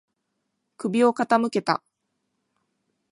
[0.77, 1.83] 首を傾けた。